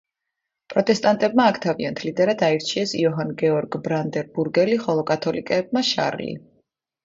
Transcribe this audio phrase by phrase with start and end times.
[0.73, 6.31] პროტესტანტებმა აქ თავიანთ ლიდერად აირჩიეს იოჰან გეორგ ბრანდენბურგელი, ხოლო კათოლიკეებმა შარლი.